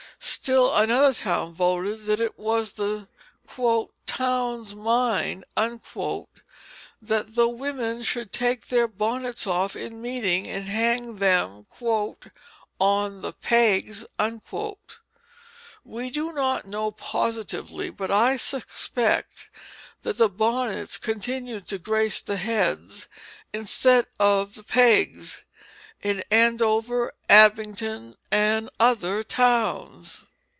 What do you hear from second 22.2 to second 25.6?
the heads instead of the pegs